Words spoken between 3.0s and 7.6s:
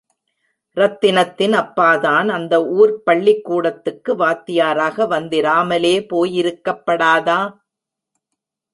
பள்ளிக்கூடத்துக்கு வாத்தியாராக வந்திராமலே போயிருக்கப்படாதா?